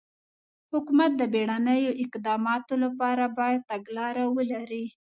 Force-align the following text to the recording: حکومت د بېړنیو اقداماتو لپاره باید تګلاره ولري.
حکومت 0.71 1.11
د 1.17 1.21
بېړنیو 1.33 1.97
اقداماتو 2.03 2.73
لپاره 2.83 3.25
باید 3.37 3.67
تګلاره 3.71 4.23
ولري. 4.35 4.85